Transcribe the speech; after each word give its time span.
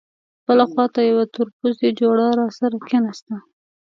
بلې 0.45 0.65
خوا 0.71 0.85
ته 0.93 1.01
یوه 1.09 1.25
تورپوستې 1.33 1.89
جوړه 1.99 2.25
راسره 2.39 2.77
کېناسته. 2.87 3.35